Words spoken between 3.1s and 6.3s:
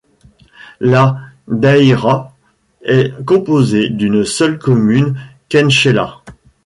composée d'une seul commune Khenchela.